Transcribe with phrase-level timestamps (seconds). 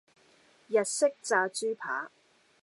[0.67, 2.09] 日式炸豬扒